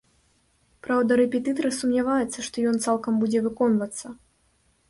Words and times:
Праўда, 0.85 1.11
рэпетытар 1.21 1.69
сумняваецца, 1.79 2.39
што 2.47 2.65
ён 2.71 2.75
цалкам 2.87 3.13
будзе 3.25 3.39
выконвацца. 3.49 4.05